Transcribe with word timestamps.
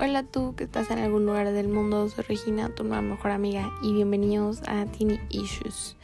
Hola 0.00 0.22
tú 0.22 0.54
que 0.56 0.64
estás 0.64 0.90
en 0.90 0.98
algún 0.98 1.26
lugar 1.26 1.52
del 1.52 1.68
mundo, 1.68 2.08
soy 2.08 2.24
Regina, 2.24 2.74
tu 2.74 2.84
nueva 2.84 3.02
mejor 3.02 3.32
amiga 3.32 3.70
y 3.82 3.92
bienvenidos 3.92 4.62
a 4.66 4.86
Teeny 4.86 5.20
Issues. 5.28 5.94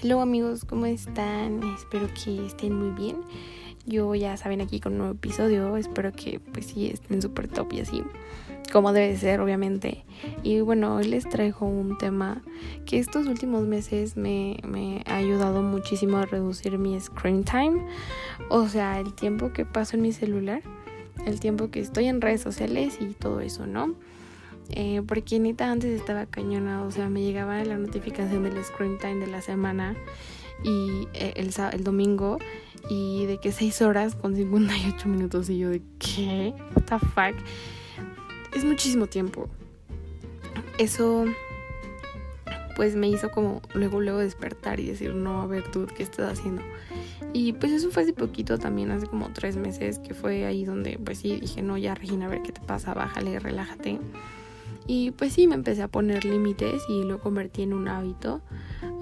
Hello 0.00 0.20
amigos, 0.20 0.66
¿cómo 0.66 0.84
están? 0.84 1.62
Espero 1.74 2.08
que 2.12 2.44
estén 2.44 2.74
muy 2.74 2.90
bien. 2.90 3.16
Yo 3.86 4.14
ya 4.14 4.36
saben 4.36 4.60
aquí 4.60 4.80
con 4.80 4.92
un 4.92 4.98
nuevo 4.98 5.14
episodio, 5.14 5.78
espero 5.78 6.12
que 6.12 6.40
pues 6.40 6.66
sí 6.66 6.88
estén 6.88 7.22
súper 7.22 7.48
top 7.48 7.72
y 7.72 7.80
así, 7.80 8.04
como 8.70 8.92
debe 8.92 9.16
ser 9.16 9.40
obviamente. 9.40 10.04
Y 10.42 10.60
bueno, 10.60 10.96
hoy 10.96 11.04
les 11.04 11.26
traigo 11.26 11.66
un 11.66 11.96
tema 11.96 12.42
que 12.84 12.98
estos 12.98 13.26
últimos 13.28 13.62
meses 13.62 14.18
me, 14.18 14.58
me 14.62 15.02
ha 15.06 15.16
ayudado 15.16 15.62
muchísimo 15.62 16.18
a 16.18 16.26
reducir 16.26 16.76
mi 16.76 17.00
screen 17.00 17.44
time, 17.44 17.86
o 18.50 18.68
sea, 18.68 19.00
el 19.00 19.14
tiempo 19.14 19.54
que 19.54 19.64
paso 19.64 19.96
en 19.96 20.02
mi 20.02 20.12
celular 20.12 20.62
el 21.26 21.40
tiempo 21.40 21.70
que 21.70 21.80
estoy 21.80 22.06
en 22.06 22.20
redes 22.20 22.40
sociales 22.40 22.98
y 23.00 23.14
todo 23.14 23.40
eso, 23.40 23.66
¿no? 23.66 23.94
Eh, 24.70 25.02
porque 25.06 25.38
neta 25.38 25.70
antes 25.70 25.90
estaba 25.98 26.26
cañona, 26.26 26.84
o 26.84 26.90
sea, 26.90 27.08
me 27.08 27.22
llegaba 27.22 27.62
la 27.64 27.76
notificación 27.76 28.44
del 28.44 28.64
screen 28.64 28.98
time 28.98 29.16
de 29.16 29.26
la 29.26 29.42
semana 29.42 29.94
y 30.64 31.08
eh, 31.14 31.34
el, 31.36 31.52
el 31.72 31.84
domingo 31.84 32.38
y 32.88 33.26
de 33.26 33.38
que 33.38 33.52
6 33.52 33.82
horas 33.82 34.14
con 34.14 34.34
58 34.34 35.08
minutos 35.08 35.50
y 35.50 35.58
yo 35.58 35.70
de 35.70 35.82
qué, 35.98 36.54
what 36.74 36.84
the 36.84 36.98
fuck, 36.98 37.34
es 38.54 38.64
muchísimo 38.64 39.06
tiempo. 39.06 39.48
Eso 40.78 41.26
pues 42.76 42.96
me 42.96 43.08
hizo 43.08 43.30
como 43.30 43.62
luego 43.74 44.00
luego 44.00 44.18
despertar 44.18 44.80
y 44.80 44.86
decir, 44.86 45.14
no, 45.14 45.42
a 45.42 45.46
ver 45.46 45.64
tú, 45.70 45.86
¿qué 45.86 46.02
estás 46.02 46.38
haciendo? 46.38 46.62
Y 47.32 47.52
pues 47.54 47.72
eso 47.72 47.90
fue 47.90 48.02
hace 48.02 48.12
poquito 48.12 48.58
también, 48.58 48.90
hace 48.90 49.06
como 49.06 49.30
tres 49.32 49.56
meses, 49.56 49.98
que 49.98 50.14
fue 50.14 50.44
ahí 50.44 50.64
donde 50.64 50.98
pues 51.02 51.18
sí 51.18 51.38
dije, 51.40 51.62
no, 51.62 51.78
ya 51.78 51.94
Regina, 51.94 52.26
a 52.26 52.28
ver 52.28 52.42
qué 52.42 52.52
te 52.52 52.60
pasa, 52.60 52.94
bájale, 52.94 53.38
relájate. 53.38 53.98
Y 54.86 55.12
pues 55.12 55.32
sí, 55.32 55.46
me 55.46 55.54
empecé 55.54 55.82
a 55.82 55.88
poner 55.88 56.24
límites 56.24 56.82
y 56.88 57.04
lo 57.04 57.20
convertí 57.20 57.62
en 57.62 57.72
un 57.72 57.88
hábito. 57.88 58.40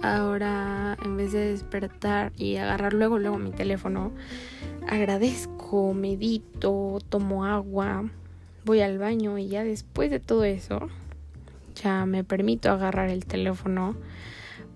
Ahora, 0.03 0.97
en 1.05 1.17
vez 1.17 1.33
de 1.33 1.51
despertar 1.51 2.33
y 2.37 2.57
agarrar 2.57 2.93
luego, 2.93 3.19
luego 3.19 3.39
mi 3.39 3.51
teléfono, 3.51 4.13
agradezco, 4.87 5.95
medito, 5.95 6.99
tomo 7.09 7.47
agua, 7.47 8.11
voy 8.65 8.81
al 8.81 8.99
baño 8.99 9.39
y 9.39 9.49
ya 9.49 9.65
después 9.65 10.11
de 10.11 10.21
todo 10.21 10.45
eso, 10.45 10.89
ya 11.75 12.07
me 12.07 12.25
permito 12.25 12.71
agarrar 12.71 13.11
el 13.11 13.25
teléfono, 13.25 13.97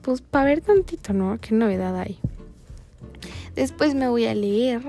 pues 0.03 0.21
para 0.21 0.47
ver 0.47 0.61
tantito, 0.61 1.13
¿no? 1.13 1.39
¿Qué 1.41 1.55
novedad 1.55 1.97
hay? 1.99 2.19
Después 3.55 3.95
me 3.95 4.09
voy 4.09 4.27
a 4.27 4.35
leer, 4.35 4.83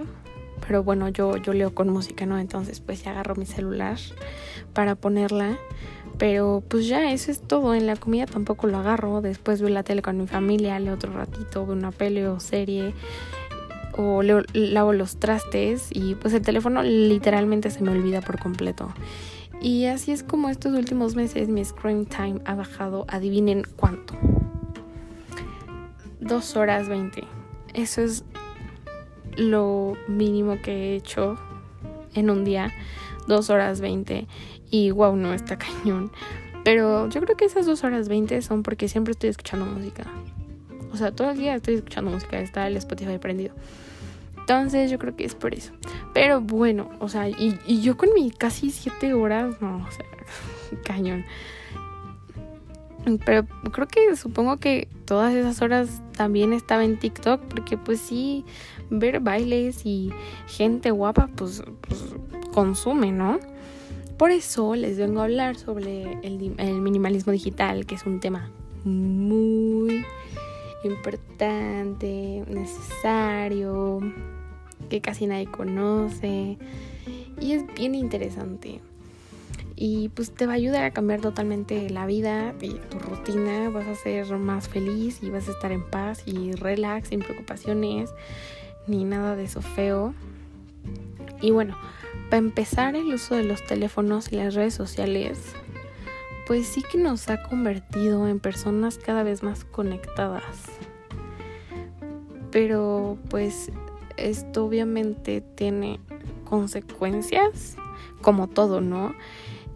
pero 0.67 0.83
bueno, 0.83 1.09
yo, 1.09 1.37
yo 1.37 1.53
leo 1.53 1.73
con 1.73 1.89
música, 1.89 2.25
¿no? 2.25 2.39
Entonces 2.39 2.79
pues 2.79 3.03
ya 3.03 3.11
agarro 3.11 3.35
mi 3.35 3.45
celular 3.45 3.97
para 4.73 4.95
ponerla. 4.95 5.57
Pero 6.17 6.63
pues 6.67 6.87
ya, 6.87 7.11
eso 7.11 7.31
es 7.31 7.41
todo. 7.41 7.75
En 7.75 7.87
la 7.87 7.95
comida 7.95 8.25
tampoco 8.25 8.67
lo 8.67 8.77
agarro. 8.77 9.21
Después 9.21 9.61
veo 9.61 9.69
la 9.69 9.83
tele 9.83 10.01
con 10.01 10.17
mi 10.17 10.27
familia, 10.27 10.79
leo 10.79 10.93
otro 10.93 11.11
ratito, 11.13 11.65
veo 11.65 11.75
una 11.75 11.91
peli 11.91 12.23
o 12.23 12.39
serie. 12.39 12.93
O 13.97 14.23
leo, 14.23 14.43
lavo 14.53 14.93
los 14.93 15.17
trastes 15.17 15.89
y 15.91 16.15
pues 16.15 16.33
el 16.33 16.41
teléfono 16.41 16.83
literalmente 16.83 17.69
se 17.69 17.81
me 17.81 17.91
olvida 17.91 18.21
por 18.21 18.39
completo. 18.39 18.93
Y 19.61 19.85
así 19.85 20.11
es 20.11 20.23
como 20.23 20.49
estos 20.49 20.73
últimos 20.73 21.15
meses 21.15 21.47
mi 21.47 21.63
screen 21.63 22.05
time 22.05 22.39
ha 22.45 22.55
bajado, 22.55 23.05
adivinen 23.07 23.63
cuánto. 23.75 24.15
Dos 26.19 26.55
horas 26.55 26.87
20. 26.87 27.23
Eso 27.73 28.01
es 28.01 28.23
lo 29.37 29.93
mínimo 30.07 30.61
que 30.61 30.71
he 30.71 30.95
hecho 30.95 31.37
en 32.13 32.29
un 32.29 32.43
día, 32.45 32.71
dos 33.27 33.49
horas 33.49 33.81
20. 33.81 34.27
Y 34.69 34.91
wow, 34.91 35.15
no 35.15 35.33
está 35.33 35.57
cañón. 35.57 36.11
Pero 36.63 37.09
yo 37.09 37.21
creo 37.21 37.37
que 37.37 37.45
esas 37.45 37.65
dos 37.65 37.83
horas 37.83 38.09
20 38.09 38.41
son 38.41 38.63
porque 38.63 38.87
siempre 38.87 39.11
estoy 39.11 39.29
escuchando 39.29 39.65
música. 39.65 40.05
O 40.91 40.97
sea, 40.97 41.11
todo 41.11 41.29
el 41.31 41.37
día 41.37 41.55
estoy 41.55 41.75
escuchando 41.75 42.11
música, 42.11 42.39
está 42.39 42.67
el 42.67 42.77
Spotify 42.77 43.17
prendido. 43.19 43.53
Entonces 44.45 44.91
yo 44.91 44.99
creo 44.99 45.15
que 45.15 45.25
es 45.25 45.33
por 45.33 45.55
eso. 45.55 45.73
Pero 46.13 46.39
bueno, 46.39 46.91
o 46.99 47.09
sea, 47.09 47.27
y, 47.27 47.81
yo 47.81 47.97
con 47.97 48.13
mi 48.13 48.29
casi 48.29 48.69
siete 48.69 49.11
horas, 49.15 49.59
no, 49.59 49.77
o 49.77 49.91
sea, 49.91 50.05
cañón. 50.85 51.25
Pero 53.25 53.47
creo 53.71 53.87
que 53.87 54.15
supongo 54.15 54.57
que 54.57 54.87
todas 55.05 55.33
esas 55.33 55.63
horas 55.63 56.03
también 56.15 56.53
estaba 56.53 56.85
en 56.85 56.99
TikTok, 56.99 57.41
porque 57.41 57.75
pues 57.75 57.99
sí, 57.99 58.45
ver 58.91 59.19
bailes 59.19 59.83
y 59.83 60.11
gente 60.45 60.91
guapa, 60.91 61.27
pues, 61.35 61.63
pues 61.81 62.03
consume, 62.53 63.11
¿no? 63.11 63.39
Por 64.19 64.29
eso 64.29 64.75
les 64.75 64.99
vengo 64.99 65.21
a 65.21 65.23
hablar 65.23 65.55
sobre 65.55 66.19
el, 66.21 66.53
el 66.59 66.81
minimalismo 66.81 67.31
digital, 67.31 67.87
que 67.87 67.95
es 67.95 68.05
un 68.05 68.19
tema 68.19 68.51
muy 68.83 70.05
importante, 70.83 72.43
necesario, 72.47 74.01
que 74.89 75.01
casi 75.01 75.27
nadie 75.27 75.47
conoce 75.47 76.57
y 77.39 77.53
es 77.53 77.65
bien 77.75 77.95
interesante 77.95 78.81
y 79.75 80.09
pues 80.09 80.31
te 80.31 80.45
va 80.45 80.53
a 80.53 80.55
ayudar 80.55 80.85
a 80.85 80.91
cambiar 80.91 81.19
totalmente 81.19 81.89
la 81.89 82.05
vida 82.05 82.55
y 82.61 82.75
tu 82.75 82.99
rutina, 82.99 83.69
vas 83.69 83.87
a 83.87 83.95
ser 83.95 84.25
más 84.37 84.69
feliz 84.69 85.21
y 85.21 85.29
vas 85.29 85.49
a 85.49 85.51
estar 85.51 85.71
en 85.71 85.83
paz 85.83 86.23
y 86.25 86.53
relax, 86.53 87.09
sin 87.09 87.19
preocupaciones 87.19 88.11
ni 88.87 89.03
nada 89.03 89.35
de 89.35 89.43
eso 89.43 89.61
feo. 89.61 90.13
Y 91.41 91.51
bueno, 91.51 91.77
para 92.29 92.37
empezar 92.37 92.95
el 92.95 93.13
uso 93.13 93.35
de 93.35 93.43
los 93.43 93.65
teléfonos 93.65 94.31
y 94.31 94.37
las 94.37 94.53
redes 94.53 94.73
sociales, 94.73 95.39
pues 96.47 96.67
sí 96.67 96.81
que 96.81 96.97
nos 96.97 97.29
ha 97.29 97.43
convertido 97.43 98.27
en 98.27 98.39
personas 98.39 98.97
cada 98.97 99.23
vez 99.23 99.43
más 99.43 99.65
conectadas. 99.65 100.69
Pero 102.51 103.17
pues 103.29 103.71
esto 104.17 104.65
obviamente 104.65 105.41
tiene 105.41 105.99
consecuencias, 106.43 107.75
como 108.21 108.47
todo, 108.47 108.81
¿no? 108.81 109.13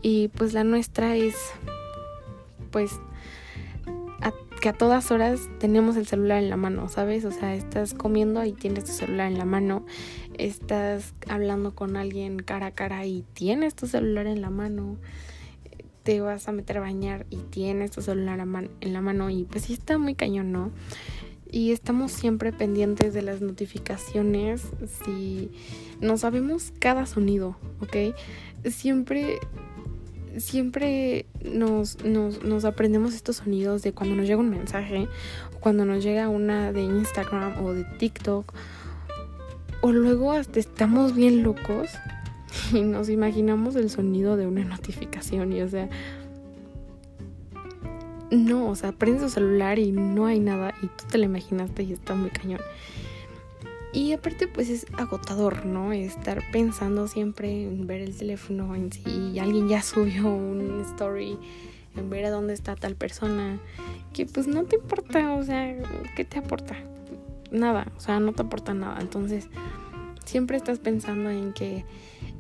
Y 0.01 0.29
pues 0.29 0.53
la 0.53 0.63
nuestra 0.63 1.15
es, 1.15 1.35
pues, 2.71 2.99
que 4.59 4.69
a 4.69 4.73
todas 4.73 5.09
horas 5.11 5.49
tenemos 5.59 5.95
el 5.95 6.05
celular 6.05 6.43
en 6.43 6.49
la 6.49 6.57
mano, 6.57 6.89
¿sabes? 6.89 7.23
O 7.23 7.31
sea, 7.31 7.55
estás 7.55 7.93
comiendo 7.93 8.43
y 8.43 8.51
tienes 8.51 8.85
tu 8.85 8.91
celular 8.91 9.31
en 9.31 9.37
la 9.37 9.45
mano, 9.45 9.85
estás 10.37 11.13
hablando 11.29 11.73
con 11.75 11.95
alguien 11.95 12.39
cara 12.39 12.67
a 12.67 12.71
cara 12.71 13.05
y 13.05 13.23
tienes 13.33 13.75
tu 13.75 13.87
celular 13.87 14.27
en 14.27 14.41
la 14.41 14.49
mano, 14.49 14.97
te 16.03 16.19
vas 16.21 16.47
a 16.47 16.51
meter 16.51 16.77
a 16.77 16.81
bañar 16.81 17.25
y 17.29 17.37
tienes 17.37 17.91
tu 17.91 18.01
celular 18.01 18.39
en 18.39 18.93
la 18.93 19.01
mano 19.01 19.29
y 19.29 19.45
pues 19.45 19.65
sí 19.65 19.73
está 19.73 19.97
muy 19.97 20.15
cañón, 20.15 20.51
¿no? 20.51 20.71
Y 21.51 21.71
estamos 21.71 22.11
siempre 22.11 22.53
pendientes 22.53 23.13
de 23.13 23.21
las 23.21 23.41
notificaciones, 23.41 24.63
si 25.03 25.49
no 25.99 26.17
sabemos 26.17 26.73
cada 26.79 27.05
sonido, 27.05 27.57
¿ok? 27.81 28.15
Siempre 28.69 29.39
siempre 30.37 31.25
nos, 31.43 32.03
nos, 32.03 32.43
nos, 32.43 32.63
aprendemos 32.63 33.15
estos 33.15 33.37
sonidos 33.37 33.81
de 33.81 33.93
cuando 33.93 34.15
nos 34.15 34.27
llega 34.27 34.39
un 34.39 34.49
mensaje, 34.49 35.07
cuando 35.59 35.85
nos 35.85 36.03
llega 36.03 36.29
una 36.29 36.71
de 36.71 36.83
Instagram 36.83 37.65
o 37.65 37.73
de 37.73 37.83
TikTok, 37.83 38.53
o 39.81 39.91
luego 39.91 40.31
hasta 40.31 40.59
estamos 40.59 41.15
bien 41.15 41.43
locos 41.43 41.89
y 42.73 42.81
nos 42.81 43.09
imaginamos 43.09 43.75
el 43.75 43.89
sonido 43.89 44.37
de 44.37 44.47
una 44.47 44.63
notificación 44.63 45.53
y 45.53 45.61
o 45.61 45.69
sea, 45.69 45.89
no, 48.31 48.69
o 48.69 48.75
sea, 48.75 48.91
prendes 48.91 49.23
tu 49.23 49.29
celular 49.29 49.79
y 49.79 49.91
no 49.91 50.25
hay 50.25 50.39
nada 50.39 50.73
y 50.81 50.87
tú 50.87 51.05
te 51.09 51.17
lo 51.17 51.25
imaginaste 51.25 51.83
y 51.83 51.93
está 51.93 52.15
muy 52.15 52.29
cañón. 52.29 52.61
Y 53.91 54.13
aparte 54.13 54.47
pues 54.47 54.69
es 54.69 54.85
agotador, 54.97 55.65
¿no? 55.65 55.93
Estar 55.93 56.43
pensando 56.51 57.07
siempre 57.07 57.63
en 57.63 57.87
ver 57.87 58.01
el 58.01 58.15
teléfono 58.15 58.75
en 58.75 58.91
y 59.05 59.39
alguien 59.39 59.67
ya 59.67 59.81
subió 59.83 60.27
un 60.27 60.81
story 60.91 61.37
en 61.95 62.09
ver 62.09 62.25
a 62.25 62.29
dónde 62.29 62.53
está 62.53 62.75
tal 62.75 62.95
persona 62.95 63.59
que 64.13 64.25
pues 64.25 64.47
no 64.47 64.63
te 64.63 64.75
importa, 64.75 65.33
o 65.33 65.43
sea, 65.43 65.75
¿qué 66.15 66.23
te 66.23 66.39
aporta? 66.39 66.75
Nada, 67.51 67.87
o 67.97 67.99
sea, 67.99 68.19
no 68.19 68.33
te 68.33 68.43
aporta 68.43 68.73
nada. 68.73 68.99
Entonces, 69.01 69.47
siempre 70.23 70.57
estás 70.57 70.77
pensando 70.77 71.31
en 71.31 71.53
que 71.53 71.83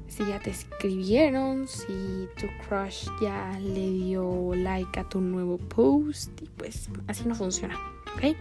si 0.09 0.25
ya 0.25 0.39
te 0.39 0.49
escribieron, 0.49 1.67
si 1.67 2.27
tu 2.37 2.47
crush 2.67 3.07
ya 3.21 3.57
le 3.59 3.91
dio 3.91 4.53
like 4.55 4.99
a 4.99 5.03
tu 5.07 5.21
nuevo 5.21 5.57
post 5.57 6.41
y 6.41 6.49
pues 6.57 6.89
así 7.07 7.27
no 7.27 7.35
funciona, 7.35 7.75
¿ok? 8.15 8.35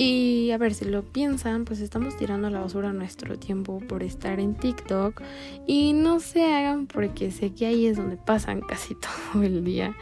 Y 0.00 0.52
a 0.52 0.58
ver, 0.58 0.74
si 0.74 0.84
lo 0.84 1.02
piensan, 1.02 1.64
pues 1.64 1.80
estamos 1.80 2.16
tirando 2.16 2.46
a 2.46 2.50
la 2.50 2.60
basura 2.60 2.92
nuestro 2.92 3.36
tiempo 3.36 3.80
por 3.80 4.04
estar 4.04 4.38
en 4.38 4.54
TikTok. 4.54 5.20
Y 5.66 5.92
no 5.92 6.20
se 6.20 6.44
hagan 6.44 6.86
porque 6.86 7.32
sé 7.32 7.52
que 7.52 7.66
ahí 7.66 7.86
es 7.86 7.96
donde 7.96 8.16
pasan 8.16 8.60
casi 8.60 8.94
todo 9.32 9.42
el 9.42 9.64
día 9.64 9.96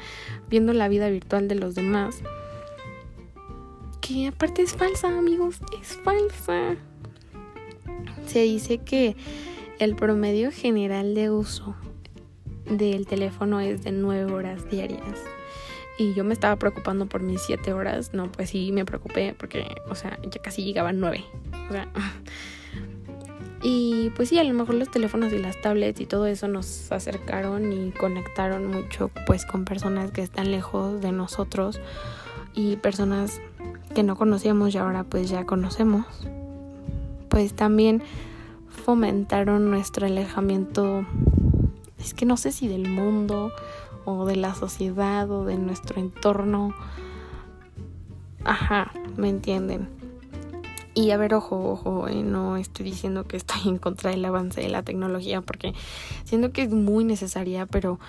viendo 0.51 0.75
la 0.75 0.89
vida 0.89 1.09
virtual 1.09 1.49
de 1.49 1.55
los 1.55 1.75
demás. 1.75 2.19
Que 4.03 4.29
aparte 4.29 4.61
es 4.61 4.75
falsa, 4.75 5.09
amigos, 5.17 5.61
es 5.81 5.97
falsa. 6.05 6.77
Se 8.27 8.43
dice 8.43 8.77
que 8.77 9.17
el 9.79 9.95
promedio 9.95 10.51
general 10.51 11.15
de 11.15 11.31
uso 11.31 11.75
del 12.71 13.07
teléfono 13.07 13.61
es 13.61 13.85
de 13.85 13.93
9 13.93 14.33
horas 14.33 14.69
diarias. 14.71 15.19
Y 15.99 16.15
yo 16.15 16.25
me 16.25 16.35
estaba 16.35 16.57
preocupando 16.57 17.07
por 17.07 17.23
mis 17.23 17.43
7 17.43 17.73
horas. 17.73 18.13
No, 18.13 18.31
pues 18.31 18.51
sí 18.51 18.73
me 18.73 18.85
preocupé 18.85 19.35
porque, 19.39 19.67
o 19.89 19.95
sea, 19.95 20.19
ya 20.31 20.43
casi 20.43 20.65
llegaban 20.65 21.01
9. 21.01 21.25
O 21.69 21.73
sea, 21.73 21.89
y 23.63 24.11
pues 24.11 24.29
sí, 24.29 24.39
a 24.39 24.45
lo 24.45 24.53
mejor 24.53 24.75
los 24.75 24.91
teléfonos 24.91 25.33
y 25.33 25.39
las 25.39 25.61
tablets 25.61 26.01
y 26.01 26.07
todo 26.07 26.27
eso 26.27 26.49
nos 26.49 26.91
acercaron 26.93 27.73
y 27.73 27.93
conectaron 27.93 28.67
mucho 28.67 29.11
pues 29.27 29.47
con 29.47 29.65
personas 29.65 30.11
que 30.11 30.23
están 30.23 30.51
lejos 30.51 31.01
de 31.01 31.13
nosotros 31.13 31.81
y 32.55 32.77
personas 32.77 33.41
que 33.95 34.03
no 34.03 34.17
conocíamos 34.17 34.75
y 34.75 34.79
ahora 34.79 35.05
pues 35.05 35.29
ya 35.31 35.45
conocemos. 35.45 36.07
Pues 37.29 37.55
también 37.55 38.03
fomentaron 38.77 39.71
nuestro 39.71 40.07
alejamiento, 40.07 41.05
es 41.99 42.15
que 42.15 42.27
no 42.27 42.37
sé 42.37 42.53
si 42.53 42.69
del 42.69 42.89
mundo 42.89 43.53
o 44.05 44.25
de 44.25 44.37
la 44.37 44.55
sociedad 44.55 45.31
o 45.31 45.45
de 45.45 45.57
nuestro 45.59 46.01
entorno. 46.01 46.75
Ajá, 48.45 48.93
me 49.17 49.29
entienden. 49.29 49.89
Y 50.95 51.11
a 51.11 51.19
ver, 51.19 51.35
ojo, 51.35 51.73
ojo, 51.73 52.09
eh, 52.09 52.23
no 52.23 52.57
estoy 52.57 52.87
diciendo 52.87 53.25
que 53.25 53.37
estoy 53.37 53.69
en 53.69 53.77
contra 53.77 54.11
del 54.11 54.25
avance 54.25 54.63
de 54.63 54.71
la 54.71 54.83
tecnología 54.83 55.43
porque 55.43 55.75
siento 56.25 56.53
que 56.53 56.63
es 56.63 56.71
muy 56.71 57.05
necesaria, 57.05 57.67
pero 57.67 58.01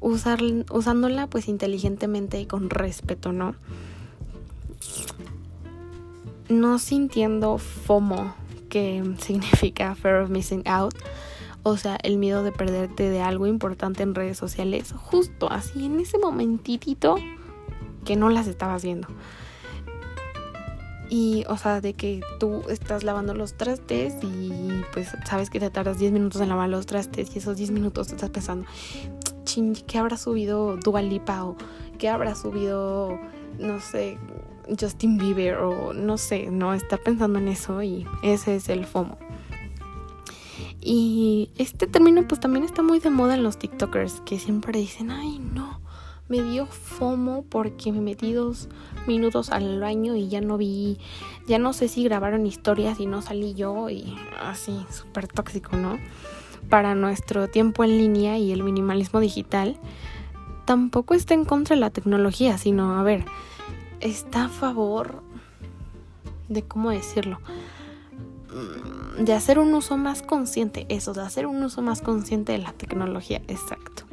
usar, 0.00 0.40
usándola 0.70 1.26
pues 1.26 1.48
inteligentemente 1.48 2.38
y 2.38 2.44
con 2.44 2.68
respeto, 2.68 3.32
¿no? 3.32 3.54
No 6.50 6.78
sintiendo 6.78 7.56
FOMO, 7.56 8.34
que 8.74 9.04
significa 9.20 9.94
Fear 9.94 10.22
of 10.22 10.30
Missing 10.30 10.66
Out, 10.66 10.96
o 11.62 11.76
sea, 11.76 11.96
el 12.02 12.18
miedo 12.18 12.42
de 12.42 12.50
perderte 12.50 13.08
de 13.08 13.20
algo 13.20 13.46
importante 13.46 14.02
en 14.02 14.16
redes 14.16 14.36
sociales, 14.36 14.92
justo 14.96 15.48
así 15.48 15.86
en 15.86 16.00
ese 16.00 16.18
momentitito 16.18 17.14
que 18.04 18.16
no 18.16 18.30
las 18.30 18.48
estabas 18.48 18.82
viendo. 18.82 19.06
Y, 21.08 21.44
o 21.48 21.56
sea, 21.56 21.80
de 21.80 21.94
que 21.94 22.20
tú 22.40 22.64
estás 22.68 23.04
lavando 23.04 23.32
los 23.32 23.54
trastes 23.54 24.16
y 24.24 24.50
pues 24.92 25.16
sabes 25.24 25.50
que 25.50 25.60
te 25.60 25.70
tardas 25.70 26.00
10 26.00 26.10
minutos 26.10 26.40
en 26.40 26.48
lavar 26.48 26.68
los 26.68 26.84
trastes 26.84 27.32
y 27.32 27.38
esos 27.38 27.56
10 27.56 27.70
minutos 27.70 28.08
te 28.08 28.16
estás 28.16 28.30
pensando, 28.30 28.66
ching, 29.44 29.76
¿qué 29.86 29.98
habrá 29.98 30.16
subido 30.16 30.76
Dua 30.78 31.00
Lipa 31.00 31.44
o 31.44 31.56
qué 31.96 32.08
habrá 32.08 32.34
subido, 32.34 33.20
no 33.56 33.78
sé, 33.78 34.18
Justin 34.78 35.18
Bieber 35.18 35.56
o 35.56 35.92
no 35.92 36.18
sé, 36.18 36.50
no, 36.50 36.74
estar 36.74 37.00
pensando 37.00 37.38
en 37.38 37.48
eso 37.48 37.82
y 37.82 38.06
ese 38.22 38.56
es 38.56 38.68
el 38.68 38.86
FOMO. 38.86 39.18
Y 40.80 41.50
este 41.56 41.86
término 41.86 42.28
pues 42.28 42.40
también 42.40 42.64
está 42.64 42.82
muy 42.82 42.98
de 42.98 43.10
moda 43.10 43.34
en 43.34 43.42
los 43.42 43.58
TikTokers 43.58 44.20
que 44.26 44.38
siempre 44.38 44.78
dicen, 44.78 45.10
ay 45.10 45.38
no, 45.38 45.80
me 46.28 46.42
dio 46.42 46.66
FOMO 46.66 47.44
porque 47.48 47.92
me 47.92 48.00
metí 48.00 48.32
dos 48.32 48.68
minutos 49.06 49.50
al 49.50 49.80
baño 49.80 50.14
y 50.16 50.28
ya 50.28 50.40
no 50.40 50.56
vi, 50.56 50.98
ya 51.46 51.58
no 51.58 51.72
sé 51.72 51.88
si 51.88 52.04
grabaron 52.04 52.46
historias 52.46 53.00
y 53.00 53.06
no 53.06 53.22
salí 53.22 53.54
yo 53.54 53.88
y 53.90 54.16
así, 54.42 54.84
súper 54.90 55.28
tóxico, 55.28 55.76
¿no? 55.76 55.98
Para 56.68 56.94
nuestro 56.94 57.48
tiempo 57.48 57.84
en 57.84 57.98
línea 57.98 58.38
y 58.38 58.52
el 58.52 58.62
minimalismo 58.62 59.20
digital, 59.20 59.78
tampoco 60.64 61.14
está 61.14 61.34
en 61.34 61.44
contra 61.44 61.76
de 61.76 61.80
la 61.80 61.90
tecnología, 61.90 62.56
sino, 62.58 62.98
a 62.98 63.02
ver, 63.02 63.24
está 64.04 64.44
a 64.44 64.48
favor 64.48 65.22
de, 66.48 66.62
¿cómo 66.62 66.90
decirlo? 66.90 67.40
De 69.18 69.32
hacer 69.32 69.58
un 69.58 69.74
uso 69.74 69.96
más 69.96 70.22
consciente, 70.22 70.86
eso, 70.88 71.12
de 71.12 71.22
hacer 71.22 71.46
un 71.46 71.62
uso 71.62 71.82
más 71.82 72.02
consciente 72.02 72.52
de 72.52 72.58
la 72.58 72.72
tecnología, 72.72 73.42
exacto. 73.48 74.04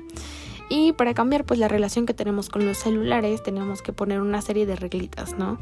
Y 0.69 0.93
para 0.93 1.13
cambiar 1.13 1.43
pues 1.43 1.59
la 1.59 1.67
relación 1.67 2.05
que 2.05 2.13
tenemos 2.13 2.47
con 2.47 2.65
los 2.65 2.77
celulares 2.77 3.43
tenemos 3.43 3.81
que 3.81 3.91
poner 3.91 4.21
una 4.21 4.41
serie 4.41 4.65
de 4.65 4.77
reglitas, 4.77 5.37
¿no? 5.37 5.59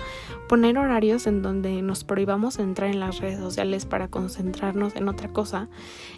Poner 0.47 0.77
horarios 0.77 1.25
en 1.25 1.41
donde 1.41 1.81
nos 1.81 2.03
prohibamos 2.03 2.59
entrar 2.59 2.91
en 2.91 2.99
las 2.99 3.17
redes 3.17 3.39
sociales 3.39 3.87
para 3.87 4.07
concentrarnos 4.07 4.95
en 4.95 5.09
otra 5.09 5.29
cosa 5.29 5.67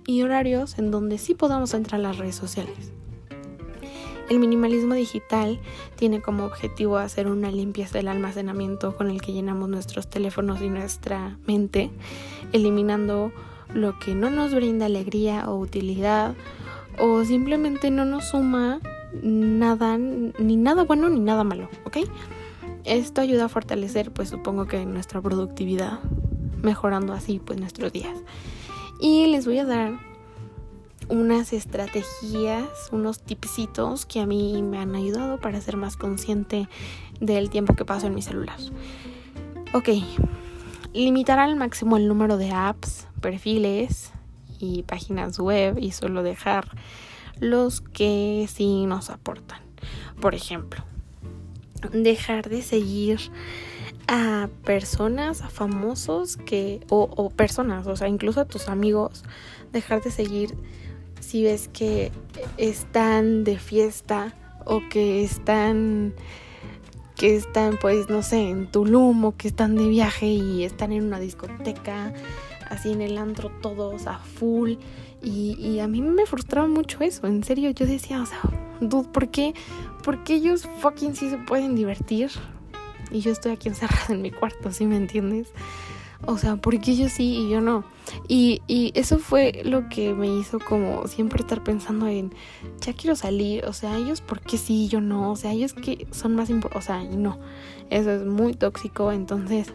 y 0.05 0.21
horarios 0.23 0.77
en 0.77 0.91
donde 0.91 1.19
sí 1.19 1.35
podamos 1.35 1.73
entrar 1.73 2.01
a 2.01 2.03
las 2.03 2.17
redes 2.17 2.35
sociales. 2.35 2.91
El 4.31 4.39
minimalismo 4.39 4.93
digital 4.93 5.59
tiene 5.97 6.21
como 6.21 6.45
objetivo 6.45 6.95
hacer 6.95 7.27
una 7.27 7.51
limpieza 7.51 7.97
del 7.97 8.07
almacenamiento 8.07 8.95
con 8.95 9.09
el 9.09 9.21
que 9.21 9.33
llenamos 9.33 9.67
nuestros 9.67 10.09
teléfonos 10.09 10.61
y 10.61 10.69
nuestra 10.69 11.37
mente, 11.45 11.91
eliminando 12.53 13.33
lo 13.73 13.99
que 13.99 14.15
no 14.15 14.29
nos 14.29 14.55
brinda 14.55 14.85
alegría 14.85 15.49
o 15.49 15.57
utilidad 15.57 16.33
o 16.97 17.25
simplemente 17.25 17.91
no 17.91 18.05
nos 18.05 18.29
suma 18.29 18.79
nada, 19.21 19.97
ni 19.97 20.55
nada 20.55 20.85
bueno 20.85 21.09
ni 21.09 21.19
nada 21.19 21.43
malo, 21.43 21.67
¿ok? 21.83 21.97
Esto 22.85 23.19
ayuda 23.19 23.43
a 23.43 23.49
fortalecer, 23.49 24.11
pues 24.11 24.29
supongo 24.29 24.65
que 24.65 24.85
nuestra 24.85 25.19
productividad, 25.19 25.99
mejorando 26.61 27.11
así 27.11 27.41
pues 27.43 27.59
nuestros 27.59 27.91
días. 27.91 28.17
Y 29.01 29.25
les 29.27 29.45
voy 29.45 29.57
a 29.57 29.65
dar 29.65 30.10
unas 31.11 31.53
estrategias, 31.53 32.67
unos 32.91 33.21
tipsitos 33.21 34.05
que 34.05 34.19
a 34.19 34.25
mí 34.25 34.63
me 34.63 34.79
han 34.79 34.95
ayudado 34.95 35.39
para 35.39 35.61
ser 35.61 35.77
más 35.77 35.97
consciente 35.97 36.67
del 37.19 37.49
tiempo 37.49 37.75
que 37.75 37.85
paso 37.85 38.07
en 38.07 38.15
mi 38.15 38.21
celular. 38.23 38.57
Ok, 39.73 39.89
limitar 40.93 41.37
al 41.37 41.55
máximo 41.55 41.97
el 41.97 42.07
número 42.07 42.37
de 42.37 42.51
apps, 42.51 43.07
perfiles, 43.21 44.11
y 44.61 44.83
páginas 44.83 45.39
web 45.39 45.77
y 45.79 45.91
solo 45.91 46.23
dejar 46.23 46.69
los 47.39 47.81
que 47.81 48.47
sí 48.51 48.85
nos 48.85 49.09
aportan. 49.09 49.59
Por 50.19 50.35
ejemplo, 50.35 50.83
dejar 51.91 52.47
de 52.49 52.61
seguir 52.61 53.19
a 54.07 54.49
personas, 54.63 55.41
a 55.41 55.49
famosos 55.49 56.37
que, 56.37 56.85
o, 56.89 57.09
o, 57.15 57.29
personas, 57.29 57.87
o 57.87 57.95
sea, 57.95 58.07
incluso 58.07 58.41
a 58.41 58.45
tus 58.45 58.67
amigos, 58.67 59.23
dejar 59.71 60.01
de 60.01 60.11
seguir 60.11 60.55
si 61.31 61.45
ves 61.45 61.69
que 61.69 62.11
están 62.57 63.45
de 63.45 63.57
fiesta 63.57 64.33
o 64.65 64.81
que 64.89 65.23
están, 65.23 66.13
que 67.15 67.37
están, 67.37 67.77
pues, 67.79 68.09
no 68.09 68.21
sé, 68.21 68.49
en 68.49 68.69
Tulum 68.69 69.23
o 69.23 69.37
que 69.37 69.47
están 69.47 69.77
de 69.77 69.87
viaje 69.87 70.25
y 70.25 70.65
están 70.65 70.91
en 70.91 71.05
una 71.05 71.21
discoteca 71.21 72.13
así 72.69 72.91
en 72.91 72.99
el 72.99 73.17
antro 73.17 73.49
todos 73.61 74.07
a 74.07 74.17
full. 74.17 74.73
Y, 75.23 75.79
a 75.79 75.87
mí 75.87 76.01
me 76.01 76.25
frustraba 76.25 76.67
mucho 76.67 77.01
eso, 77.01 77.27
en 77.27 77.45
serio, 77.45 77.69
yo 77.69 77.85
decía, 77.85 78.21
o 78.21 78.25
sea, 78.25 78.41
dude, 78.81 79.07
¿por 79.07 79.29
qué? 79.29 79.53
¿Por 80.03 80.25
qué 80.25 80.33
ellos 80.33 80.67
fucking 80.81 81.15
sí 81.15 81.29
se 81.29 81.37
pueden 81.37 81.75
divertir? 81.75 82.29
Y 83.09 83.21
yo 83.21 83.31
estoy 83.31 83.53
aquí 83.53 83.69
encerrada 83.69 84.07
en 84.09 84.21
mi 84.21 84.31
cuarto, 84.31 84.73
¿sí 84.73 84.85
me 84.85 84.97
entiendes? 84.97 85.47
O 86.27 86.37
sea, 86.37 86.55
¿por 86.55 86.79
qué 86.79 86.91
ellos 86.91 87.11
sí 87.11 87.45
y 87.45 87.49
yo 87.49 87.61
no? 87.61 87.83
Y, 88.27 88.61
y 88.67 88.91
eso 88.95 89.17
fue 89.17 89.61
lo 89.65 89.89
que 89.89 90.13
me 90.13 90.27
hizo 90.27 90.59
como 90.59 91.07
siempre 91.07 91.41
estar 91.41 91.63
pensando 91.63 92.07
en, 92.07 92.33
ya 92.79 92.93
quiero 92.93 93.15
salir, 93.15 93.65
o 93.65 93.73
sea, 93.73 93.97
ellos 93.97 94.21
por 94.21 94.39
qué 94.39 94.57
sí 94.57 94.85
y 94.85 94.87
yo 94.87 95.01
no, 95.01 95.31
o 95.31 95.35
sea, 95.35 95.51
ellos 95.51 95.73
que 95.73 96.07
son 96.11 96.35
más 96.35 96.49
importantes, 96.49 96.83
o 96.83 96.85
sea, 96.85 97.03
no, 97.03 97.39
eso 97.89 98.11
es 98.11 98.25
muy 98.25 98.53
tóxico, 98.53 99.11
entonces 99.11 99.73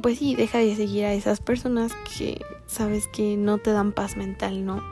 pues 0.00 0.18
sí, 0.18 0.34
deja 0.34 0.58
de 0.58 0.74
seguir 0.74 1.04
a 1.04 1.12
esas 1.12 1.40
personas 1.40 1.92
que 2.16 2.40
sabes 2.66 3.06
que 3.08 3.36
no 3.36 3.58
te 3.58 3.70
dan 3.70 3.92
paz 3.92 4.16
mental, 4.16 4.64
¿no? 4.64 4.82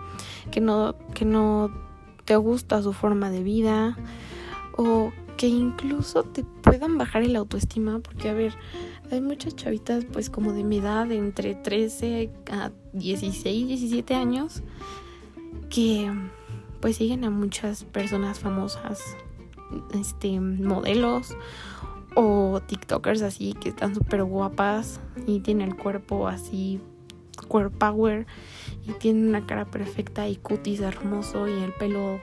Que 0.51 0.61
no, 0.61 0.95
que 1.15 1.25
no 1.25 1.71
te 2.25 2.37
gusta 2.37 2.83
su 2.83 2.93
forma 2.93 3.31
de 3.31 3.43
vida 3.43 3.97
o 4.77 5.13
que 5.37 5.49
incluso 5.49 6.25
te 6.25 6.45
puedan 6.45 6.99
bajar 6.99 7.23
el 7.23 7.37
autoestima 7.37 8.01
porque 8.01 8.29
a 8.29 8.35
ver, 8.35 8.55
hay 9.13 9.21
muchas 9.21 9.55
chavitas 9.55 10.05
pues 10.13 10.31
como 10.31 10.53
de 10.53 10.65
mi 10.65 10.79
edad, 10.79 11.11
entre 11.13 11.55
13 11.55 12.31
a 12.51 12.71
16, 12.93 13.69
17 13.69 14.15
años 14.15 14.63
que 15.69 16.11
pues 16.81 16.97
siguen 16.97 17.25
a 17.25 17.31
muchas 17.31 17.85
personas 17.85 18.41
famosas, 18.41 19.17
este 19.95 20.41
modelos 20.41 21.37
o 22.15 22.61
TikTokers 22.67 23.23
así 23.23 23.55
que 23.55 23.71
están 23.71 23.95
súper 23.95 24.25
guapas 24.25 25.01
y 25.27 25.41
tienen 25.41 25.69
el 25.69 25.77
cuerpo 25.77 26.29
así, 26.29 26.81
core 27.49 27.71
power 27.71 28.27
y 28.87 28.93
tienen 28.93 29.29
una 29.29 29.47
cara 29.47 29.65
perfecta 29.67 30.29
y 30.29 30.37
cutis 30.37 30.81
hermoso 30.81 31.49
y 31.49 31.53
el 31.53 31.73
pelo 31.75 32.21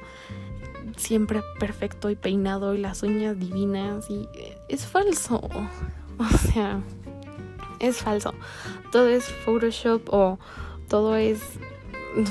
siempre 0.98 1.41
perfecto 1.60 2.10
y 2.10 2.15
peinado 2.15 2.75
y 2.75 2.79
las 2.79 3.03
uñas 3.03 3.39
divinas 3.39 4.10
y 4.10 4.27
es 4.67 4.86
falso. 4.86 5.41
O 6.34 6.38
sea, 6.38 6.82
es 7.80 7.98
falso. 7.98 8.34
Todo 8.92 9.08
es 9.08 9.24
Photoshop 9.26 10.14
o 10.14 10.38
todo 10.90 11.16
es 11.16 11.42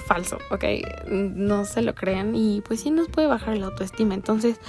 falso, 0.06 0.38
¿ok? 0.50 0.64
No 1.08 1.64
se 1.64 1.82
lo 1.82 1.94
crean 1.94 2.34
y 2.34 2.60
pues 2.60 2.80
sí 2.80 2.90
nos 2.90 3.08
puede 3.08 3.28
bajar 3.28 3.56
la 3.56 3.66
autoestima. 3.66 4.14
Entonces, 4.14 4.60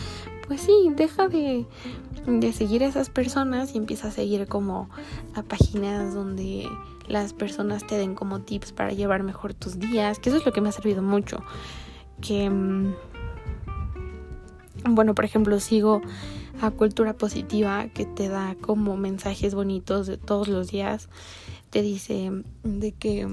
pues 0.48 0.62
sí, 0.62 0.92
deja 0.96 1.28
de 1.28 1.66
de 2.26 2.54
seguir 2.54 2.84
a 2.84 2.88
esas 2.88 3.10
personas 3.10 3.74
y 3.74 3.78
empieza 3.78 4.10
a 4.10 4.12
seguir 4.12 4.48
como 4.48 4.90
a 5.36 5.44
páginas 5.44 6.14
donde 6.14 6.68
las 7.08 7.34
personas 7.34 7.88
te 7.88 7.98
den 7.98 8.14
como 8.14 8.42
tips 8.42 8.72
para 8.72 8.92
llevar 8.92 9.24
mejor 9.24 9.54
tus 9.54 9.80
días, 9.80 10.20
que 10.20 10.30
eso 10.30 10.38
es 10.38 10.46
lo 10.46 10.52
que 10.52 10.62
me 10.62 10.70
ha 10.70 10.74
servido 10.74 11.02
mucho. 11.02 11.44
que, 12.22 12.50
mm, 12.50 12.96
bueno, 14.90 15.16
por 15.16 15.24
ejemplo, 15.24 15.58
sigo 15.62 16.02
a 16.62 16.72
Cultura 16.72 17.14
Positiva 17.14 17.88
que 17.94 18.06
te 18.06 18.28
da 18.28 18.56
como 18.60 18.98
mensajes 18.98 19.56
bonitos 19.56 20.08
de 20.08 20.18
todos 20.18 20.48
los 20.48 20.72
días. 20.72 21.10
Te 21.70 21.82
dice 21.82 22.32
de 22.64 22.92
que 22.92 23.28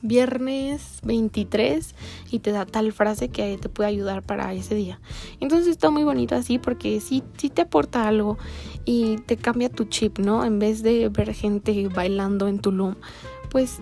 viernes 0.00 1.00
23 1.02 1.94
y 2.30 2.38
te 2.38 2.52
da 2.52 2.66
tal 2.66 2.92
frase 2.92 3.28
que 3.28 3.58
te 3.58 3.68
puede 3.68 3.88
ayudar 3.88 4.22
para 4.22 4.52
ese 4.52 4.74
día. 4.74 5.00
Entonces 5.40 5.68
está 5.68 5.90
muy 5.90 6.04
bonito 6.04 6.34
así 6.34 6.58
porque 6.58 7.00
sí, 7.00 7.22
te 7.52 7.62
aporta 7.62 8.06
algo 8.06 8.38
y 8.84 9.16
te 9.18 9.36
cambia 9.36 9.68
tu 9.68 9.84
chip, 9.84 10.18
¿no? 10.18 10.44
En 10.44 10.58
vez 10.58 10.82
de 10.82 11.08
ver 11.08 11.34
gente 11.34 11.88
bailando 11.88 12.48
en 12.48 12.60
Tulum, 12.60 12.94
pues 13.50 13.80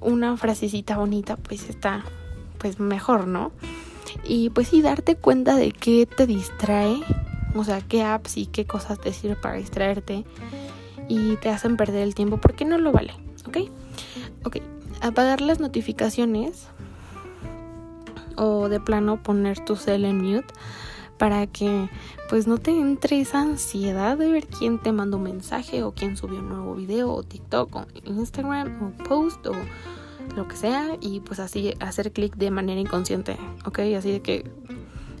una 0.00 0.36
frasecita 0.36 0.98
bonita 0.98 1.36
pues 1.36 1.68
está 1.68 2.04
pues 2.58 2.78
mejor, 2.78 3.26
¿no? 3.26 3.52
Y 4.24 4.50
pues 4.50 4.68
sí, 4.68 4.82
darte 4.82 5.16
cuenta 5.16 5.56
de 5.56 5.72
qué 5.72 6.06
te 6.06 6.26
distrae, 6.26 7.00
o 7.60 7.64
sea, 7.64 7.80
qué 7.80 8.02
apps 8.02 8.36
y 8.36 8.46
qué 8.46 8.66
cosas 8.66 9.00
te 9.00 9.12
sirven 9.12 9.40
para 9.40 9.56
distraerte 9.56 10.24
y 11.08 11.36
te 11.36 11.50
hacen 11.50 11.76
perder 11.76 12.02
el 12.02 12.14
tiempo 12.14 12.38
porque 12.38 12.64
no 12.64 12.78
lo 12.78 12.92
vale, 12.92 13.14
¿ok? 13.46 13.58
Ok, 14.44 14.58
apagar 15.00 15.40
las 15.40 15.60
notificaciones 15.60 16.68
o 18.36 18.68
de 18.68 18.80
plano 18.80 19.22
poner 19.22 19.58
tu 19.60 19.76
cel 19.76 20.04
en 20.04 20.22
mute 20.22 20.52
para 21.18 21.46
que 21.46 21.88
pues 22.28 22.46
no 22.46 22.58
te 22.58 22.72
entre 22.72 23.20
esa 23.20 23.40
ansiedad 23.40 24.18
de 24.18 24.30
ver 24.30 24.46
quién 24.46 24.78
te 24.78 24.92
mandó 24.92 25.16
un 25.16 25.24
mensaje 25.24 25.82
o 25.82 25.92
quién 25.92 26.16
subió 26.16 26.40
un 26.40 26.48
nuevo 26.48 26.74
video 26.74 27.12
o 27.12 27.22
TikTok 27.22 27.74
o 27.74 27.86
Instagram 28.04 28.82
o 28.82 29.04
post 29.04 29.46
o 29.46 29.54
lo 30.34 30.48
que 30.48 30.56
sea 30.56 30.96
y 31.00 31.20
pues 31.20 31.40
así 31.40 31.74
hacer 31.80 32.12
clic 32.12 32.36
de 32.36 32.50
manera 32.50 32.80
inconsciente, 32.80 33.36
¿ok? 33.64 33.78
Así 33.96 34.12
de 34.12 34.20
que 34.20 34.44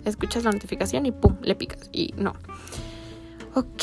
escuchas 0.08 0.44
la 0.44 0.52
notificación 0.52 1.06
y 1.06 1.12
pum, 1.12 1.36
le 1.42 1.54
picas 1.54 1.88
y 1.92 2.14
no. 2.16 2.34
Ok, 3.54 3.82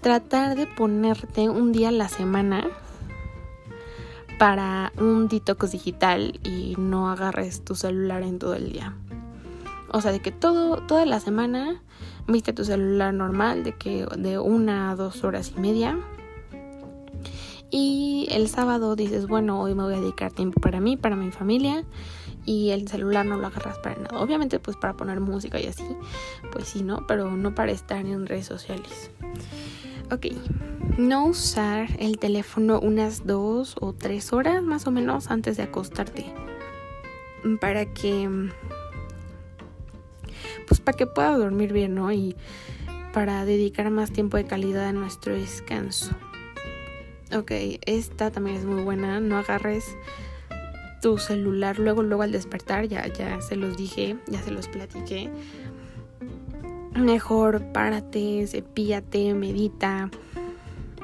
tratar 0.00 0.56
de 0.56 0.66
ponerte 0.66 1.48
un 1.48 1.72
día 1.72 1.88
a 1.88 1.92
la 1.92 2.08
semana 2.08 2.68
para 4.38 4.92
un 4.98 5.28
detox 5.28 5.72
digital 5.72 6.38
y 6.44 6.74
no 6.78 7.10
agarres 7.10 7.64
tu 7.64 7.74
celular 7.74 8.22
en 8.22 8.38
todo 8.38 8.54
el 8.54 8.72
día. 8.72 8.94
O 9.90 10.00
sea, 10.00 10.12
de 10.12 10.20
que 10.20 10.30
todo, 10.30 10.76
toda 10.86 11.06
la 11.06 11.18
semana 11.18 11.82
viste 12.26 12.52
tu 12.52 12.64
celular 12.64 13.12
normal, 13.14 13.64
de 13.64 13.72
que 13.72 14.06
de 14.16 14.38
una 14.38 14.90
a 14.90 14.96
dos 14.96 15.24
horas 15.24 15.52
y 15.56 15.60
media. 15.60 15.98
Y 17.70 18.28
el 18.30 18.48
sábado 18.48 18.96
dices, 18.96 19.26
bueno, 19.26 19.60
hoy 19.60 19.74
me 19.74 19.82
voy 19.82 19.94
a 19.94 20.00
dedicar 20.00 20.32
tiempo 20.32 20.60
para 20.60 20.80
mí, 20.80 20.96
para 20.96 21.16
mi 21.16 21.30
familia. 21.30 21.84
Y 22.48 22.70
el 22.70 22.88
celular 22.88 23.26
no 23.26 23.36
lo 23.36 23.48
agarras 23.48 23.76
para 23.80 23.96
nada. 23.96 24.18
Obviamente, 24.18 24.58
pues 24.58 24.74
para 24.74 24.94
poner 24.94 25.20
música 25.20 25.60
y 25.60 25.66
así, 25.66 25.84
pues 26.50 26.68
sí, 26.68 26.82
¿no? 26.82 27.06
Pero 27.06 27.30
no 27.30 27.54
para 27.54 27.72
estar 27.72 27.98
en 27.98 28.24
redes 28.24 28.46
sociales. 28.46 29.10
Ok, 30.10 30.28
no 30.96 31.26
usar 31.26 31.88
el 31.98 32.18
teléfono 32.18 32.80
unas 32.80 33.26
dos 33.26 33.76
o 33.80 33.92
tres 33.92 34.32
horas 34.32 34.62
más 34.62 34.86
o 34.86 34.90
menos 34.90 35.30
antes 35.30 35.58
de 35.58 35.64
acostarte. 35.64 36.24
Para 37.60 37.92
que 37.92 38.48
pues 40.66 40.80
para 40.80 40.96
que 40.96 41.06
pueda 41.06 41.36
dormir 41.36 41.74
bien, 41.74 41.96
¿no? 41.96 42.10
Y 42.12 42.34
para 43.12 43.44
dedicar 43.44 43.90
más 43.90 44.10
tiempo 44.10 44.38
de 44.38 44.46
calidad 44.46 44.86
a 44.86 44.92
nuestro 44.94 45.34
descanso. 45.34 46.14
Ok, 47.30 47.52
esta 47.84 48.30
también 48.30 48.56
es 48.56 48.64
muy 48.64 48.82
buena. 48.84 49.20
No 49.20 49.36
agarres 49.36 49.84
tu 51.00 51.18
celular 51.18 51.78
luego, 51.78 52.02
luego 52.02 52.22
al 52.22 52.32
despertar. 52.32 52.86
Ya, 52.88 53.06
ya 53.06 53.40
se 53.40 53.56
los 53.56 53.76
dije, 53.76 54.16
ya 54.28 54.42
se 54.42 54.50
los 54.50 54.68
platiqué. 54.68 55.30
Mejor 56.94 57.62
párate, 57.72 58.46
cepíate, 58.46 59.34
medita, 59.34 60.10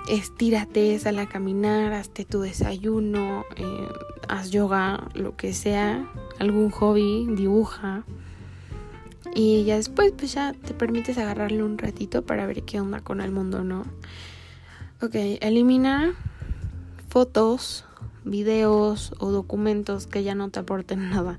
estírate, 0.09 0.99
sal 0.99 1.19
a 1.19 1.29
caminar, 1.29 1.93
hazte 1.93 2.25
tu 2.25 2.41
desayuno, 2.41 3.45
eh, 3.57 3.89
haz 4.29 4.51
yoga, 4.51 5.09
lo 5.15 5.37
que 5.37 5.53
sea, 5.53 6.11
algún 6.39 6.71
hobby, 6.71 7.27
dibuja 7.31 8.05
y 9.35 9.65
ya 9.65 9.77
después 9.77 10.13
pues 10.17 10.33
ya 10.33 10.53
te 10.53 10.75
permites 10.75 11.19
agarrarle 11.19 11.63
un 11.63 11.77
ratito 11.77 12.23
para 12.23 12.47
ver 12.47 12.63
qué 12.63 12.81
onda 12.81 13.01
con 13.01 13.21
el 13.21 13.33
mundo, 13.33 13.65
¿no? 13.65 13.85
Ok, 15.03 15.15
elimina 15.41 16.15
fotos, 17.09 17.85
videos 18.25 19.13
o 19.19 19.31
documentos 19.31 20.07
que 20.07 20.23
ya 20.23 20.35
no 20.35 20.51
te 20.51 20.61
aporten 20.61 21.11
nada. 21.11 21.39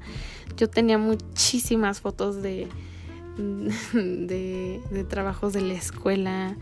Yo 0.57 0.69
tenía 0.69 0.97
muchísimas 0.97 1.99
fotos 2.01 2.41
de, 2.41 2.67
de, 3.93 4.81
de, 4.89 5.03
trabajos 5.03 5.53
de 5.53 5.61
la 5.61 5.73
escuela 5.73 6.55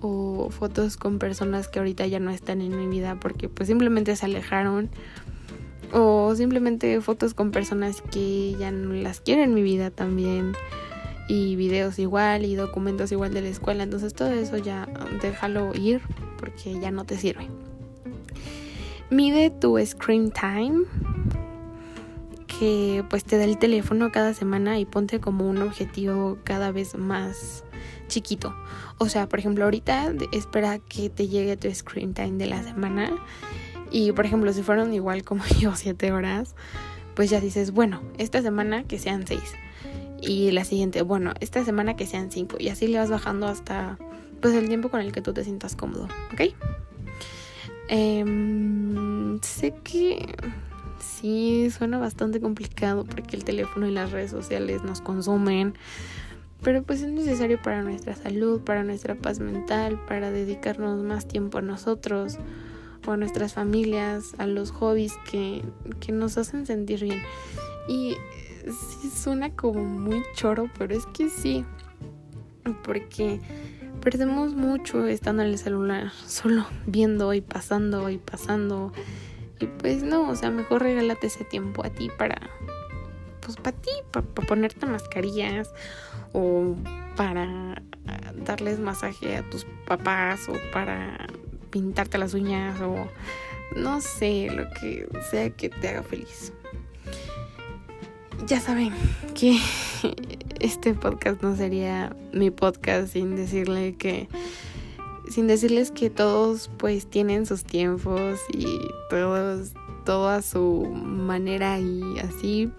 o 0.00 0.50
fotos 0.50 0.96
con 0.96 1.18
personas 1.18 1.68
que 1.68 1.78
ahorita 1.78 2.06
ya 2.06 2.20
no 2.20 2.30
están 2.30 2.60
en 2.60 2.76
mi 2.76 2.86
vida 2.86 3.18
porque 3.18 3.48
pues 3.48 3.68
simplemente 3.68 4.14
se 4.16 4.26
alejaron. 4.26 4.90
O 5.90 6.34
simplemente 6.34 7.00
fotos 7.00 7.32
con 7.32 7.50
personas 7.50 8.02
que 8.02 8.54
ya 8.58 8.70
no 8.70 8.92
las 8.92 9.20
quiero 9.20 9.42
en 9.42 9.54
mi 9.54 9.62
vida 9.62 9.90
también. 9.90 10.52
Y 11.30 11.56
videos 11.56 11.98
igual 11.98 12.44
y 12.44 12.56
documentos 12.56 13.10
igual 13.10 13.32
de 13.32 13.40
la 13.40 13.48
escuela. 13.48 13.84
Entonces 13.84 14.12
todo 14.12 14.30
eso 14.30 14.58
ya 14.58 14.86
déjalo 15.22 15.74
ir 15.74 16.02
porque 16.38 16.78
ya 16.78 16.90
no 16.90 17.04
te 17.04 17.16
sirve 17.16 17.48
mide 19.10 19.50
tu 19.50 19.78
screen 19.84 20.30
time 20.30 20.84
que 22.46 23.04
pues 23.08 23.24
te 23.24 23.38
da 23.38 23.44
el 23.44 23.58
teléfono 23.58 24.10
cada 24.10 24.34
semana 24.34 24.78
y 24.78 24.84
ponte 24.84 25.20
como 25.20 25.48
un 25.48 25.62
objetivo 25.62 26.38
cada 26.44 26.72
vez 26.72 26.96
más 26.96 27.64
chiquito. 28.08 28.54
O 28.98 29.08
sea, 29.08 29.28
por 29.28 29.38
ejemplo, 29.38 29.64
ahorita 29.64 30.12
espera 30.32 30.78
que 30.78 31.08
te 31.08 31.28
llegue 31.28 31.56
tu 31.56 31.72
screen 31.72 32.14
time 32.14 32.32
de 32.32 32.46
la 32.46 32.62
semana 32.62 33.10
y 33.90 34.12
por 34.12 34.26
ejemplo, 34.26 34.52
si 34.52 34.62
fueron 34.62 34.92
igual 34.92 35.24
como 35.24 35.44
yo, 35.60 35.74
7 35.74 36.12
horas, 36.12 36.54
pues 37.14 37.30
ya 37.30 37.40
dices, 37.40 37.70
bueno, 37.70 38.02
esta 38.18 38.42
semana 38.42 38.84
que 38.84 38.98
sean 38.98 39.26
6. 39.26 39.40
Y 40.20 40.50
la 40.50 40.64
siguiente, 40.64 41.02
bueno, 41.02 41.32
esta 41.40 41.64
semana 41.64 41.94
que 41.94 42.06
sean 42.06 42.32
5. 42.32 42.56
Y 42.58 42.68
así 42.70 42.88
le 42.88 42.98
vas 42.98 43.10
bajando 43.10 43.46
hasta 43.46 43.98
pues 44.40 44.54
el 44.54 44.68
tiempo 44.68 44.88
con 44.88 45.00
el 45.00 45.12
que 45.12 45.20
tú 45.20 45.32
te 45.32 45.44
sientas 45.44 45.76
cómodo, 45.76 46.08
¿ok? 46.32 46.54
Em, 47.88 49.40
sé 49.42 49.74
que 49.82 50.34
sí, 51.00 51.70
suena 51.70 51.98
bastante 51.98 52.40
complicado 52.40 53.04
porque 53.04 53.36
el 53.36 53.44
teléfono 53.44 53.86
y 53.86 53.92
las 53.92 54.12
redes 54.12 54.30
sociales 54.30 54.82
nos 54.82 55.00
consumen. 55.00 55.74
Pero 56.62 56.82
pues 56.82 57.02
es 57.02 57.12
necesario 57.12 57.60
para 57.62 57.82
nuestra 57.82 58.16
salud, 58.16 58.60
para 58.60 58.82
nuestra 58.82 59.14
paz 59.14 59.38
mental, 59.38 60.00
para 60.08 60.30
dedicarnos 60.30 61.02
más 61.02 61.26
tiempo 61.28 61.58
a 61.58 61.62
nosotros 61.62 62.38
a 63.12 63.16
nuestras 63.16 63.54
familias, 63.54 64.34
a 64.38 64.46
los 64.46 64.70
hobbies 64.70 65.14
que, 65.30 65.62
que 66.00 66.12
nos 66.12 66.38
hacen 66.38 66.66
sentir 66.66 67.02
bien. 67.02 67.22
Y 67.88 68.16
sí 68.66 69.10
suena 69.10 69.50
como 69.50 69.84
muy 69.84 70.22
choro, 70.34 70.70
pero 70.78 70.94
es 70.94 71.06
que 71.06 71.28
sí, 71.28 71.64
porque 72.84 73.40
perdemos 74.00 74.54
mucho 74.54 75.06
estando 75.06 75.42
en 75.42 75.48
el 75.48 75.58
celular, 75.58 76.10
solo 76.26 76.66
viendo 76.86 77.34
y 77.34 77.40
pasando 77.40 78.08
y 78.10 78.18
pasando. 78.18 78.92
Y 79.60 79.66
pues 79.66 80.02
no, 80.02 80.28
o 80.28 80.36
sea, 80.36 80.50
mejor 80.50 80.82
regálate 80.82 81.26
ese 81.26 81.44
tiempo 81.44 81.84
a 81.84 81.90
ti 81.90 82.10
para, 82.16 82.38
pues 83.40 83.56
para 83.56 83.76
ti, 83.76 83.90
para 84.12 84.24
ponerte 84.26 84.86
mascarillas 84.86 85.72
o 86.32 86.76
para 87.16 87.82
darles 88.46 88.78
masaje 88.78 89.36
a 89.36 89.42
tus 89.50 89.66
papás 89.86 90.48
o 90.48 90.54
para 90.72 91.26
pintarte 91.70 92.18
las 92.18 92.34
uñas 92.34 92.80
o 92.80 93.08
no 93.76 94.00
sé, 94.00 94.48
lo 94.50 94.68
que 94.70 95.08
sea 95.30 95.50
que 95.50 95.68
te 95.68 95.88
haga 95.88 96.02
feliz. 96.02 96.52
Ya 98.46 98.60
saben 98.60 98.92
que 99.34 99.58
este 100.60 100.94
podcast 100.94 101.42
no 101.42 101.56
sería 101.56 102.16
mi 102.32 102.50
podcast 102.50 103.12
sin 103.12 103.36
decirle 103.36 103.94
que 103.96 104.28
sin 105.30 105.46
decirles 105.46 105.90
que 105.90 106.10
todos 106.10 106.70
pues 106.78 107.06
tienen 107.06 107.46
sus 107.46 107.64
tiempos 107.64 108.40
y 108.52 108.78
todos 109.10 109.72
todo 110.04 110.28
a 110.28 110.40
su 110.40 110.86
manera 110.86 111.78
y 111.78 112.18
así. 112.20 112.70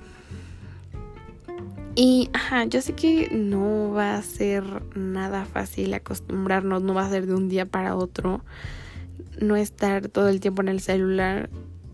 Y 1.95 2.29
ajá, 2.33 2.65
yo 2.65 2.81
sé 2.81 2.93
que 2.93 3.29
no 3.31 3.91
va 3.91 4.15
a 4.15 4.21
ser 4.21 4.63
nada 4.95 5.45
fácil 5.45 5.93
acostumbrarnos, 5.93 6.81
no 6.81 6.93
va 6.93 7.05
a 7.05 7.09
ser 7.09 7.27
de 7.27 7.35
un 7.35 7.49
día 7.49 7.65
para 7.65 7.95
otro 7.95 8.41
no 9.41 9.55
estar 9.55 10.07
todo 10.09 10.29
el 10.29 10.39
tiempo 10.39 10.61
en 10.61 10.69
el 10.69 10.81
celular 10.81 11.49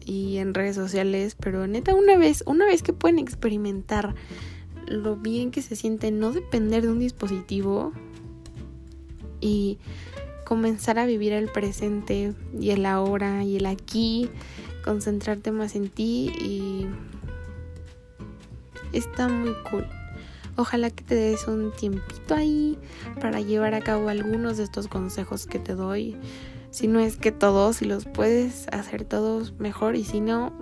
y 0.05 0.37
en 0.37 0.53
redes 0.53 0.75
sociales, 0.75 1.35
pero 1.39 1.67
neta 1.67 1.95
una 1.95 2.17
vez, 2.17 2.43
una 2.45 2.65
vez 2.65 2.83
que 2.83 2.93
pueden 2.93 3.19
experimentar 3.19 4.15
lo 4.87 5.15
bien 5.15 5.51
que 5.51 5.61
se 5.61 5.75
siente 5.75 6.11
no 6.11 6.31
depender 6.31 6.83
de 6.83 6.89
un 6.89 6.99
dispositivo 6.99 7.91
y 9.41 9.77
comenzar 10.45 10.99
a 10.99 11.05
vivir 11.05 11.33
el 11.33 11.49
presente 11.49 12.33
y 12.59 12.69
el 12.69 12.85
ahora 12.85 13.43
y 13.43 13.57
el 13.57 13.65
aquí, 13.65 14.29
concentrarte 14.83 15.51
más 15.51 15.75
en 15.75 15.89
ti 15.89 16.31
y 16.39 16.87
está 18.93 19.27
muy 19.27 19.53
cool. 19.69 19.85
Ojalá 20.57 20.89
que 20.89 21.03
te 21.03 21.15
des 21.15 21.47
un 21.47 21.71
tiempito 21.73 22.33
ahí 22.33 22.77
para 23.19 23.41
llevar 23.41 23.73
a 23.73 23.81
cabo 23.81 24.07
algunos 24.07 24.57
de 24.57 24.63
estos 24.63 24.87
consejos 24.87 25.47
que 25.47 25.59
te 25.59 25.75
doy. 25.75 26.15
Si 26.71 26.87
no 26.87 26.99
es 26.99 27.17
que 27.17 27.31
todos, 27.31 27.77
si 27.77 27.85
los 27.85 28.05
puedes 28.05 28.67
hacer 28.69 29.03
todos 29.03 29.53
mejor 29.59 29.95
y 29.95 30.05
si 30.05 30.21
no, 30.21 30.53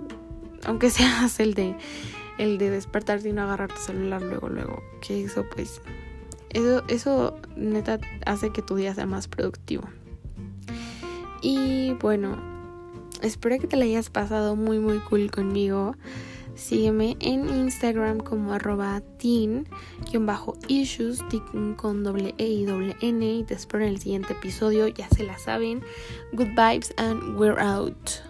aunque 0.64 0.90
seas 0.90 1.38
el 1.38 1.54
de 1.54 1.76
el 2.38 2.58
de 2.58 2.70
despertarte 2.70 3.28
y 3.28 3.32
no 3.32 3.42
agarrar 3.42 3.72
tu 3.72 3.80
celular 3.80 4.22
luego 4.22 4.48
luego, 4.48 4.82
que 5.00 5.24
eso 5.24 5.44
pues 5.54 5.80
eso 6.50 6.82
eso 6.88 7.36
neta 7.56 7.98
hace 8.26 8.50
que 8.50 8.62
tu 8.62 8.76
día 8.76 8.94
sea 8.94 9.06
más 9.06 9.28
productivo. 9.28 9.84
Y 11.42 11.92
bueno, 12.00 12.38
espero 13.20 13.58
que 13.58 13.66
te 13.66 13.76
la 13.76 13.84
hayas 13.84 14.10
pasado 14.10 14.56
muy 14.56 14.78
muy 14.78 14.98
cool 15.00 15.30
conmigo. 15.30 15.94
Sígueme 16.54 17.16
en 17.18 17.48
Instagram 17.48 18.18
como 18.18 18.52
arroba 18.52 19.02
teen-issues, 19.18 21.18
con 21.76 22.04
doble 22.04 22.34
E 22.38 22.46
y 22.46 22.64
doble 22.64 22.94
N. 23.00 23.26
Y 23.26 23.42
te 23.42 23.54
espero 23.54 23.82
en 23.82 23.90
el 23.90 23.98
siguiente 23.98 24.34
episodio, 24.34 24.86
ya 24.86 25.08
se 25.08 25.24
la 25.24 25.36
saben. 25.38 25.82
Good 26.32 26.54
vibes 26.54 26.94
and 26.96 27.36
we're 27.36 27.60
out. 27.60 28.22